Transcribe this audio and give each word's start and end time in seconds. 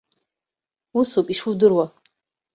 Усоуп 0.99 1.27
ишудыруа. 1.33 1.85